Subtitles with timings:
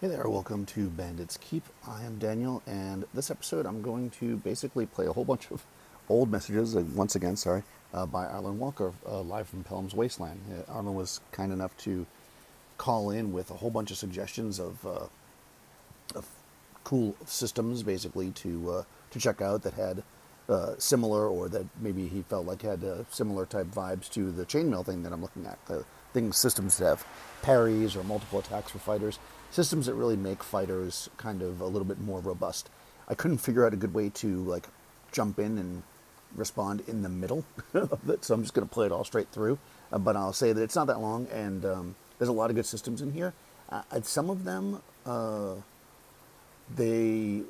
[0.00, 1.64] Hey there, welcome to Bandits Keep.
[1.86, 5.62] I am Daniel, and this episode I'm going to basically play a whole bunch of
[6.08, 10.40] old messages, once again, sorry, uh, by Arlen Walker, uh, live from Pelham's Wasteland.
[10.50, 12.06] Uh, Arlen was kind enough to
[12.78, 15.06] call in with a whole bunch of suggestions of, uh,
[16.14, 16.26] of
[16.82, 20.02] cool systems, basically, to, uh, to check out that had
[20.48, 24.86] uh, similar, or that maybe he felt like had similar type vibes to the chainmail
[24.86, 25.58] thing that I'm looking at.
[26.12, 27.06] Things, systems that have
[27.42, 29.18] parries or multiple attacks for fighters
[29.50, 32.70] systems that really make fighters kind of a little bit more robust.
[33.08, 34.66] I couldn't figure out a good way to like
[35.12, 35.82] jump in and
[36.36, 39.28] respond in the middle of it, so I'm just going to play it all straight
[39.32, 39.58] through.
[39.92, 42.56] Uh, but I'll say that it's not that long, and um, there's a lot of
[42.56, 43.34] good systems in here.
[43.68, 45.54] Uh, some of them, uh,
[46.74, 47.42] they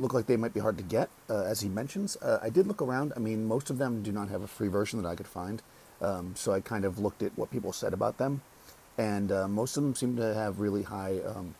[0.00, 2.16] look like they might be hard to get, uh, as he mentions.
[2.16, 3.12] Uh, I did look around.
[3.14, 5.62] I mean, most of them do not have a free version that I could find,
[6.04, 8.42] um, so I kind of looked at what people said about them
[8.98, 11.54] and uh, most of them seem to have really high um,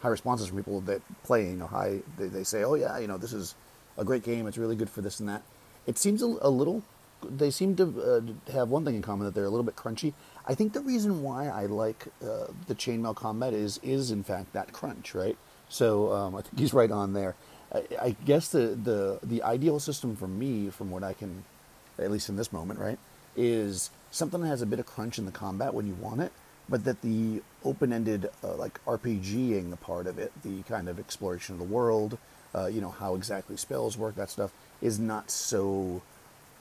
[0.00, 1.46] high responses from people that play.
[1.48, 3.54] You know, high they, they, say, "Oh yeah, you know, this is
[3.96, 4.46] a great game.
[4.46, 5.42] It's really good for this and that."
[5.86, 6.82] It seems a, a little.
[7.28, 10.12] They seem to uh, have one thing in common that they're a little bit crunchy.
[10.46, 14.52] I think the reason why I like uh, the chainmail combat is is in fact
[14.52, 15.36] that crunch, right?
[15.68, 17.34] So um, I think he's right on there.
[17.72, 21.44] I, I guess the, the the ideal system for me, from what I can,
[21.98, 22.98] at least in this moment, right,
[23.36, 26.32] is something that has a bit of crunch in the combat when you want it,
[26.68, 31.54] but that the open-ended uh, like RPGing the part of it, the kind of exploration
[31.54, 32.18] of the world,
[32.54, 36.02] uh, you know how exactly spells work, that stuff is not so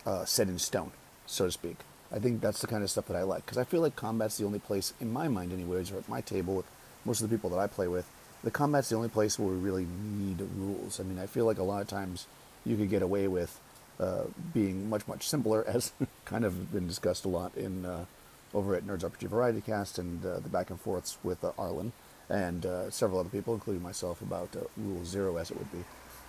[0.05, 0.91] uh, set in stone,
[1.25, 1.77] so to speak.
[2.11, 4.37] I think that's the kind of stuff that I like because I feel like combat's
[4.37, 6.65] the only place, in my mind, anyways, or at my table with
[7.05, 8.09] most of the people that I play with,
[8.43, 10.99] the combat's the only place where we really need rules.
[10.99, 12.27] I mean, I feel like a lot of times
[12.65, 13.59] you could get away with
[13.99, 15.91] uh, being much much simpler, as
[16.25, 18.05] kind of been discussed a lot in uh,
[18.53, 21.91] over at Nerds RPG Variety Cast and uh, the back and forths with uh, Arlen
[22.29, 25.83] and uh, several other people, including myself, about Rule Zero, as it would be.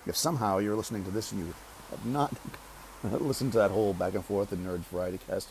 [0.07, 1.53] If somehow you're listening to this and you
[1.91, 2.33] have not
[3.03, 5.49] listened to that whole back and forth in Nerds Variety Cast,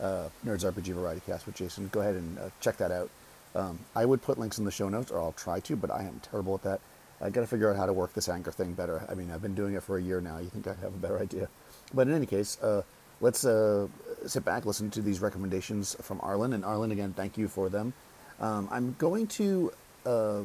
[0.00, 3.10] Nerds RPG Variety Cast with Jason, go ahead and check that out.
[3.54, 6.04] Um, I would put links in the show notes, or I'll try to, but I
[6.04, 6.80] am terrible at that.
[7.20, 9.02] I got to figure out how to work this anchor thing better.
[9.08, 10.38] I mean, I've been doing it for a year now.
[10.38, 11.48] You think I have a better idea?
[11.92, 12.82] But in any case, uh,
[13.20, 13.88] let's uh,
[14.26, 16.52] sit back, listen to these recommendations from Arlen.
[16.52, 17.92] And Arlen, again, thank you for them.
[18.40, 19.72] Um, I'm going to,
[20.06, 20.42] uh,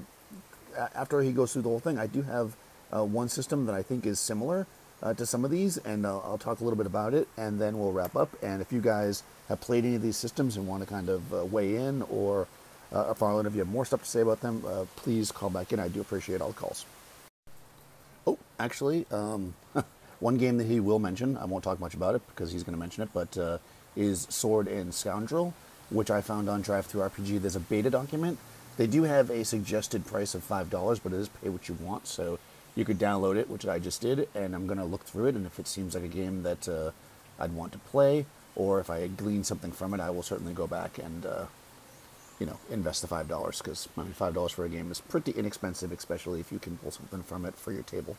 [0.96, 2.56] after he goes through the whole thing, I do have
[2.96, 4.68] uh, one system that I think is similar
[5.02, 7.78] uh, to some of these, and I'll, talk a little bit about it, and then
[7.78, 8.30] we'll wrap up.
[8.42, 11.34] And if you guys have played any of these systems and want to kind of
[11.34, 12.48] uh, weigh in, or
[12.92, 14.64] if Arlen, if you have more stuff to say about them,
[14.96, 15.80] please call back in.
[15.80, 16.86] I do appreciate all the calls.
[18.26, 19.54] Oh, actually, um,
[20.26, 22.74] One game that he will mention, I won't talk much about it because he's going
[22.74, 23.60] to mention it, but uh,
[23.96, 25.54] is Sword and Scoundrel,
[25.92, 27.40] which I found on DriveThruRPG.
[27.40, 28.40] There's a beta document.
[28.76, 32.08] They do have a suggested price of $5, but it is pay what you want,
[32.08, 32.40] so
[32.74, 35.36] you could download it, which I just did, and I'm going to look through it,
[35.36, 36.90] and if it seems like a game that uh,
[37.38, 38.26] I'd want to play,
[38.56, 41.46] or if I glean something from it, I will certainly go back and, uh,
[42.40, 45.92] you know, invest the $5, because I mean, $5 for a game is pretty inexpensive,
[45.92, 48.18] especially if you can pull something from it for your table.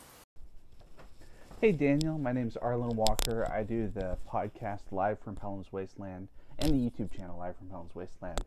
[1.59, 3.50] Hey Daniel, my name is Arlen Walker.
[3.50, 6.28] I do the podcast live from Pelham's Wasteland
[6.59, 8.39] and the YouTube channel live from Pelham's Wasteland.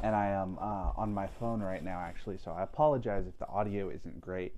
[0.00, 3.46] And I am uh, on my phone right now, actually, so I apologize if the
[3.48, 4.54] audio isn't great.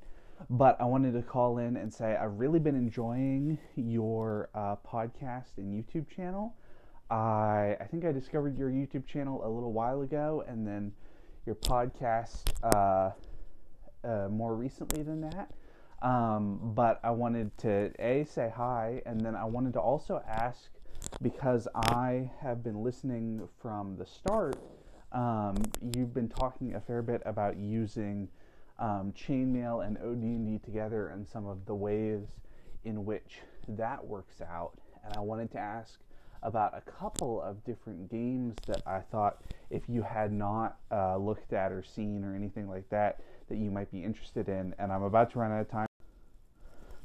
[0.48, 5.56] But I wanted to call in and say I've really been enjoying your uh, podcast
[5.56, 6.54] and YouTube channel.
[7.10, 10.92] I, I think I discovered your YouTube channel a little while ago, and then
[11.44, 13.10] your podcast uh,
[14.06, 15.50] uh more recently than that.
[16.02, 20.68] Um, but I wanted to a say hi, and then I wanted to also ask
[21.22, 24.56] because I have been listening from the start.
[25.12, 25.56] Um,
[25.94, 28.28] you've been talking a fair bit about using
[28.78, 32.26] um, chainmail and OD&D together and some of the ways
[32.84, 34.72] in which that works out.
[35.04, 35.98] And I wanted to ask
[36.42, 41.52] about a couple of different games that I thought if you had not uh, looked
[41.52, 44.74] at or seen or anything like that, that you might be interested in.
[44.78, 45.85] And I'm about to run out of time.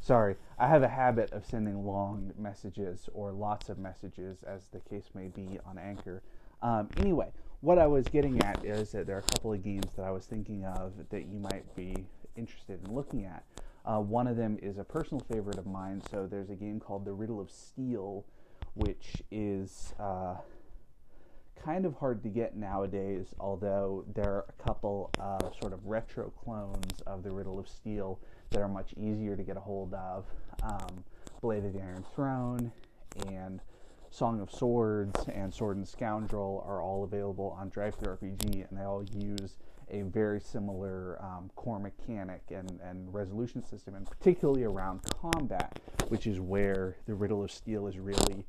[0.03, 4.79] Sorry, I have a habit of sending long messages or lots of messages, as the
[4.79, 6.23] case may be, on Anchor.
[6.63, 7.27] Um, anyway,
[7.59, 10.09] what I was getting at is that there are a couple of games that I
[10.09, 13.43] was thinking of that you might be interested in looking at.
[13.85, 16.01] Uh, one of them is a personal favorite of mine.
[16.09, 18.25] So there's a game called The Riddle of Steel,
[18.73, 20.37] which is uh,
[21.63, 26.31] kind of hard to get nowadays, although there are a couple of sort of retro
[26.43, 28.19] clones of The Riddle of Steel
[28.51, 30.25] that are much easier to get a hold of.
[30.63, 31.03] Um,
[31.41, 32.71] Blade of the Iron Throne
[33.27, 33.59] and
[34.11, 39.03] Song of Swords and Sword and Scoundrel are all available on DriveThruRPG, and they all
[39.03, 39.57] use
[39.89, 46.27] a very similar um, core mechanic and, and resolution system, and particularly around combat, which
[46.27, 48.45] is where the Riddle of Steel is really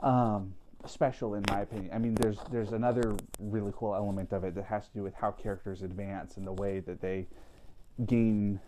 [0.00, 0.54] um,
[0.86, 1.90] special in my opinion.
[1.92, 5.14] I mean, there's there's another really cool element of it that has to do with
[5.14, 7.26] how characters advance and the way that they
[8.06, 8.60] gain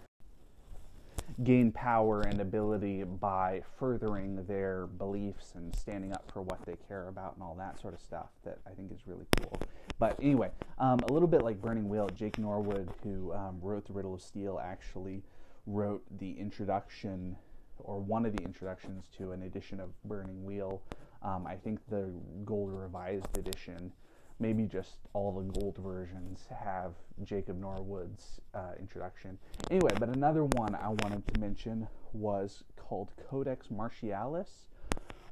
[1.44, 7.08] gain power and ability by furthering their beliefs and standing up for what they care
[7.08, 9.60] about and all that sort of stuff that I think is really cool.
[9.98, 13.92] But anyway, um, a little bit like Burning Wheel, Jake Norwood, who um, wrote The
[13.92, 15.22] Riddle of Steel, actually
[15.66, 17.36] wrote the introduction
[17.78, 20.82] or one of the introductions to an edition of Burning Wheel.
[21.22, 22.12] Um, I think the
[22.44, 23.92] Gold Revised edition
[24.38, 26.92] maybe just all the gold versions have
[27.24, 29.38] Jacob Norwood's uh, introduction.
[29.70, 34.66] Anyway, but another one I wanted to mention was called Codex Martialis,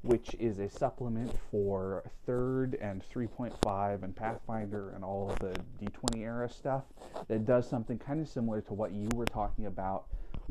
[0.02, 6.48] which is a supplement for third and 3.5 and Pathfinder and all the D20 era
[6.48, 6.84] stuff
[7.28, 10.06] that does something kind of similar to what you were talking about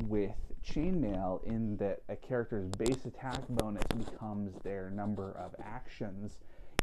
[0.06, 0.30] with
[0.64, 6.38] chainmail in that a character's base attack bonus becomes their number of actions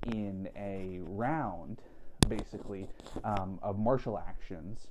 [0.06, 1.82] in a round,
[2.28, 2.88] basically,
[3.24, 4.88] um, of martial actions.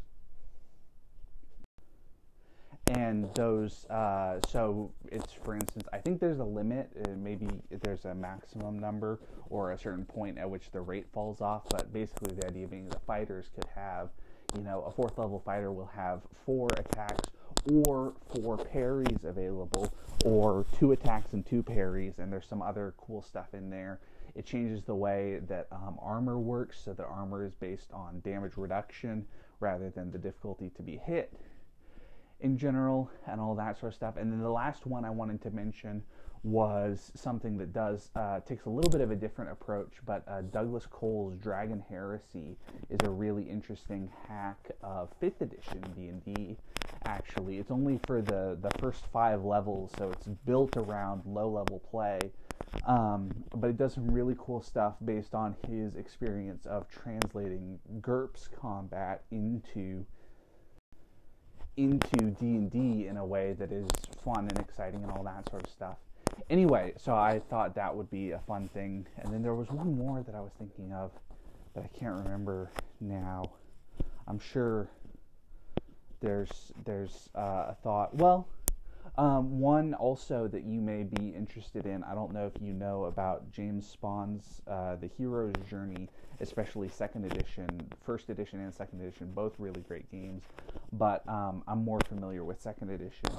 [2.88, 7.48] And those, uh, so it's for instance, I think there's a limit, uh, maybe
[7.82, 9.18] there's a maximum number
[9.50, 12.88] or a certain point at which the rate falls off, but basically the idea being
[12.88, 14.10] the fighters could have,
[14.54, 17.28] you know, a fourth level fighter will have four attacks
[17.86, 19.92] or four parries available,
[20.24, 23.98] or two attacks and two parries, and there's some other cool stuff in there
[24.36, 28.52] it changes the way that um, armor works, so that armor is based on damage
[28.56, 29.26] reduction
[29.60, 31.32] rather than the difficulty to be hit
[32.40, 34.16] in general, and all that sort of stuff.
[34.18, 36.02] And then the last one I wanted to mention
[36.42, 40.42] was something that does uh, takes a little bit of a different approach, but uh,
[40.42, 42.56] Douglas Cole's Dragon Heresy
[42.90, 46.56] is a really interesting hack of fifth edition D and D.
[47.04, 51.80] Actually, it's only for the the first five levels, so it's built around low level
[51.90, 52.18] play
[52.84, 58.48] um, but it does some really cool stuff based on his experience of translating GURPS
[58.60, 60.04] combat into
[61.76, 63.86] into D&D in a way that is
[64.24, 65.96] fun and exciting and all that sort of stuff.
[66.48, 69.06] Anyway, so I thought that would be a fun thing.
[69.18, 71.12] And then there was one more that I was thinking of
[71.74, 72.70] that I can't remember
[73.00, 73.44] now.
[74.26, 74.88] I'm sure
[76.20, 78.14] there's there's uh, a thought.
[78.14, 78.48] Well,
[79.18, 83.04] um, one also that you may be interested in, I don't know if you know
[83.04, 86.08] about James Spahn's uh, The Hero's Journey,
[86.40, 87.68] especially second edition,
[88.04, 90.42] first edition and second edition, both really great games,
[90.92, 93.30] but um, I'm more familiar with second edition.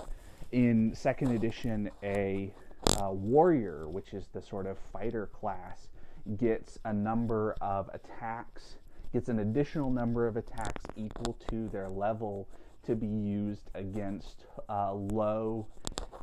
[0.52, 2.52] In second edition, a
[3.00, 5.90] uh, warrior, which is the sort of fighter class,
[6.38, 8.78] gets a number of attacks,
[9.14, 12.48] gets an additional number of attacks equal to their level
[12.88, 15.68] to be used against uh, low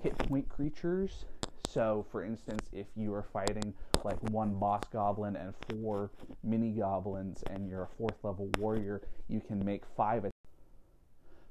[0.03, 1.27] hit point creatures.
[1.69, 3.75] So, for instance, if you are fighting
[4.05, 6.11] like one boss goblin and four
[6.43, 10.27] mini goblins, and you're a fourth level warrior, you can make five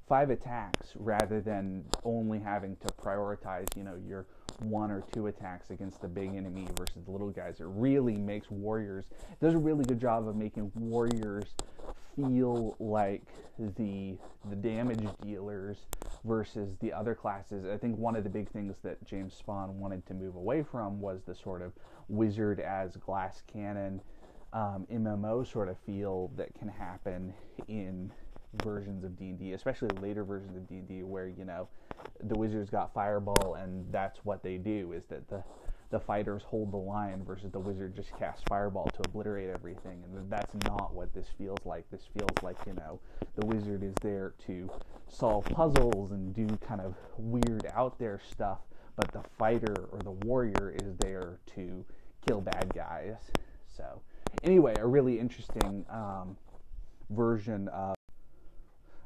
[0.08, 4.26] five attacks rather than only having to prioritize, you know, your
[4.60, 7.60] one or two attacks against the big enemy versus the little guys.
[7.60, 9.06] It really makes warriors
[9.40, 11.54] does a really good job of making warriors
[12.16, 13.22] feel like
[13.58, 14.16] the
[14.48, 15.78] the damage dealers
[16.24, 17.64] versus the other classes.
[17.66, 21.00] I think one of the big things that James Spahn wanted to move away from
[21.00, 21.72] was the sort of
[22.08, 24.00] wizard as glass cannon
[24.52, 27.34] um, MMO sort of feel that can happen
[27.66, 28.12] in
[28.62, 31.68] versions of D&D, especially later versions of D&D where, you know,
[32.22, 35.42] the wizards got fireball and that's what they do is that the
[35.94, 40.02] the fighters hold the line versus the wizard just casts fireball to obliterate everything.
[40.12, 41.88] And that's not what this feels like.
[41.92, 42.98] This feels like, you know,
[43.36, 44.68] the wizard is there to
[45.08, 48.58] solve puzzles and do kind of weird out there stuff,
[48.96, 51.84] but the fighter or the warrior is there to
[52.26, 53.14] kill bad guys.
[53.76, 54.00] So,
[54.42, 56.36] anyway, a really interesting um,
[57.10, 57.94] version of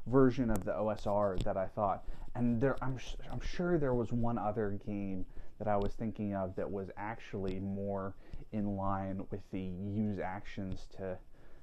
[0.07, 2.03] version of the OSR that I thought.
[2.35, 2.97] And there, I'm
[3.31, 5.25] I'm sure there was one other game
[5.57, 8.15] that I was thinking of that was actually more
[8.51, 11.17] in line with the use actions to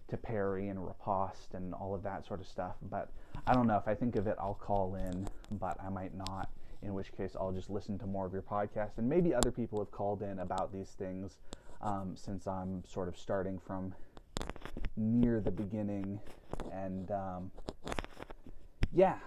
[0.09, 2.77] to parry and riposte and all of that sort of stuff.
[2.91, 3.11] But
[3.47, 6.49] I don't know if I think of it, I'll call in, but I might not.
[6.83, 9.81] In which case, I'll just listen to more of your podcast, and maybe other people
[9.81, 11.39] have called in about these things
[11.81, 13.93] um, since I'm sort of starting from
[14.97, 16.21] near the beginning.
[16.73, 17.51] And um,
[18.93, 19.19] yeah,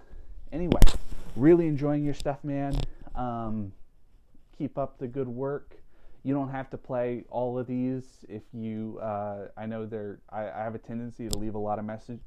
[0.51, 0.81] anyway,
[1.35, 2.73] really enjoying your stuff, man.
[3.15, 3.71] Um,
[4.57, 5.75] keep up the good work.
[6.23, 8.99] You don't have to play all of these if you.
[9.01, 10.19] Uh, I know there.
[10.29, 12.19] I, I, have a tendency to leave a lot of messages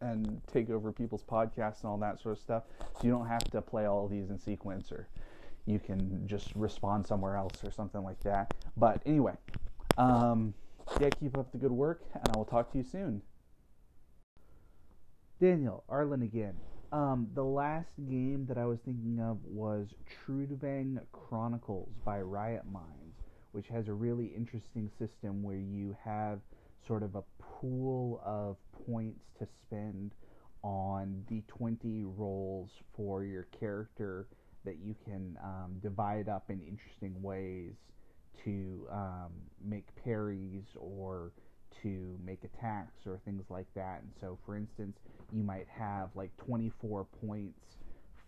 [0.00, 2.62] and take over people's podcasts and all that sort of stuff.
[2.80, 5.08] So you don't have to play all of these in sequence or
[5.68, 8.54] you can just respond somewhere else or something like that.
[8.76, 9.34] But anyway,
[9.98, 10.54] um,
[11.00, 13.20] yeah, keep up the good work, and I will talk to you soon.
[15.40, 16.54] Daniel, Arlen again.
[16.90, 19.86] Um, the last game that I was thinking of was
[20.26, 23.14] Trudvang Chronicles by Riot Minds,
[23.52, 26.40] which has a really interesting system where you have
[26.88, 30.12] sort of a pool of points to spend
[30.64, 34.26] on the 20 rolls for your character
[34.64, 37.74] that you can um, divide up in interesting ways
[38.44, 39.30] to um,
[39.64, 41.30] make parries or
[41.82, 44.02] to make attacks or things like that.
[44.02, 44.98] And so, for instance,
[45.32, 47.60] you might have like 24 points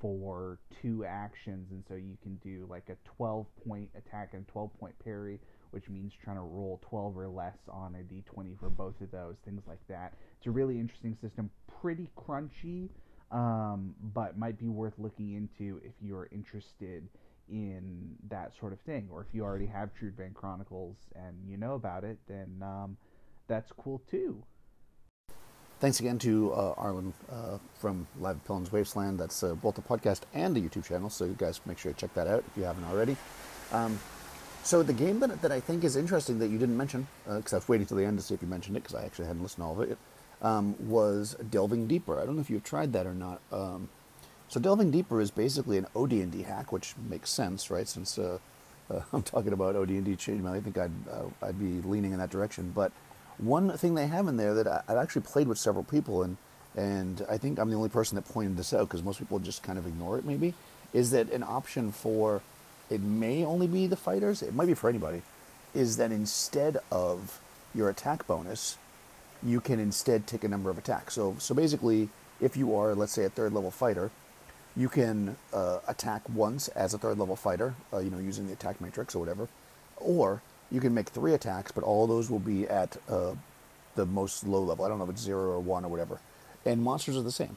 [0.01, 4.71] for two actions, and so you can do like a 12 point attack and 12
[4.81, 5.39] point parry,
[5.73, 9.37] which means trying to roll 12 or less on a d20 for both of those,
[9.45, 10.15] things like that.
[10.39, 12.89] It's a really interesting system, pretty crunchy,
[13.31, 17.07] um, but might be worth looking into if you're interested
[17.51, 21.75] in that sort of thing, or if you already have Trudvang Chronicles and you know
[21.75, 22.97] about it, then um,
[23.51, 24.43] that's cool too.
[25.81, 29.19] Thanks again to uh, Arlen uh, from Live at Wasteland.
[29.19, 31.99] That's uh, both the podcast and the YouTube channel, so you guys make sure to
[31.99, 33.17] check that out if you haven't already.
[33.73, 33.99] Um,
[34.63, 37.57] so the game that, that I think is interesting that you didn't mention, because uh,
[37.57, 39.27] I was waiting till the end to see if you mentioned it, because I actually
[39.27, 39.99] hadn't listened to all of it,
[40.43, 42.21] um, was Delving Deeper.
[42.21, 43.41] I don't know if you've tried that or not.
[43.51, 43.89] Um,
[44.49, 47.89] so Delving Deeper is basically an OD&D hack, which makes sense, right?
[47.89, 48.39] Since uh,
[48.91, 50.93] uh, I'm talking about OD&D change, I think I'd,
[51.43, 52.93] I'd be leaning in that direction, but
[53.41, 56.37] one thing they have in there that I, have actually played with several people, and
[56.77, 59.63] and I think I'm the only person that pointed this out because most people just
[59.63, 60.25] kind of ignore it.
[60.25, 60.55] Maybe
[60.93, 62.43] is that an option for
[62.91, 64.43] it may only be the fighters.
[64.43, 65.23] It might be for anybody.
[65.75, 67.41] Is that instead of
[67.75, 68.77] your attack bonus,
[69.43, 71.15] you can instead take a number of attacks.
[71.15, 72.09] So so basically,
[72.41, 74.11] if you are let's say a third level fighter,
[74.77, 78.53] you can uh, attack once as a third level fighter, uh, you know, using the
[78.53, 79.49] attack matrix or whatever,
[79.97, 83.35] or you can make three attacks, but all those will be at uh,
[83.97, 84.85] the most low level.
[84.85, 86.21] I don't know if it's zero or one or whatever.
[86.65, 87.57] And monsters are the same.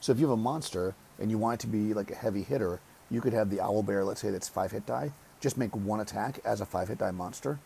[0.00, 2.42] So if you have a monster and you want it to be like a heavy
[2.42, 2.80] hitter,
[3.10, 6.00] you could have the owl bear, let's say that's five hit die, just make one
[6.00, 7.58] attack as a five hit die monster,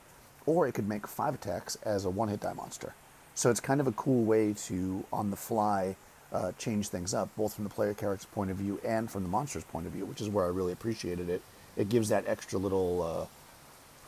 [0.46, 2.94] or it could make five attacks as a one hit die monster.
[3.34, 5.96] So it's kind of a cool way to, on the fly,
[6.32, 9.28] uh, change things up, both from the player character's point of view and from the
[9.28, 11.40] monster's point of view, which is where I really appreciated it.
[11.76, 13.26] It gives that extra little uh,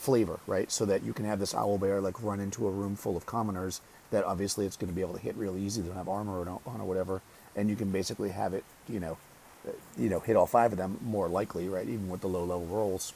[0.00, 0.72] flavor, right?
[0.72, 3.26] So that you can have this owl bear like run into a room full of
[3.26, 3.80] commoners
[4.10, 5.82] that obviously it's going to be able to hit really easy.
[5.82, 7.22] They don't have armor on or whatever,
[7.54, 9.18] and you can basically have it, you know,
[9.98, 11.86] you know, hit all five of them more likely, right?
[11.86, 13.12] Even with the low level rolls.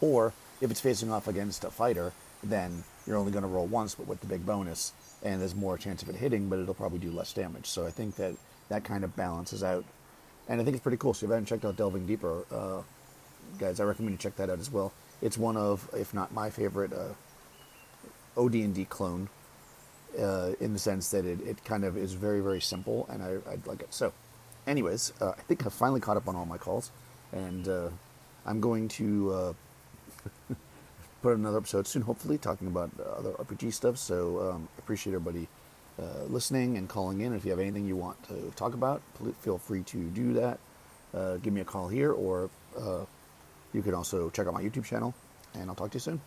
[0.00, 2.12] Or if it's facing off against a fighter,
[2.42, 5.78] then you're only going to roll once, but with the big bonus, and there's more
[5.78, 7.66] chance of it hitting, but it'll probably do less damage.
[7.66, 8.34] So I think that
[8.68, 9.84] that kind of balances out,
[10.48, 11.14] and I think it's pretty cool.
[11.14, 12.82] So if you haven't checked out Delving Deeper, uh,
[13.58, 14.92] guys, I recommend you check that out as well.
[15.22, 17.14] It's one of, if not my favorite, uh,
[18.40, 19.28] OD&D clone.
[20.18, 23.32] Uh, in the sense that it, it kind of is very very simple and I,
[23.50, 23.92] I like it.
[23.92, 24.14] So,
[24.66, 26.90] anyways, uh, I think I've finally caught up on all my calls,
[27.32, 27.88] and uh,
[28.46, 29.52] I'm going to uh,
[31.22, 33.98] put another episode soon, hopefully talking about other RPG stuff.
[33.98, 35.48] So um, appreciate everybody
[36.00, 37.34] uh, listening and calling in.
[37.34, 39.02] If you have anything you want to talk about,
[39.40, 40.58] feel free to do that.
[41.12, 42.50] Uh, give me a call here or
[43.76, 45.14] you can also check out my YouTube channel,
[45.54, 46.20] and I'll talk to you soon.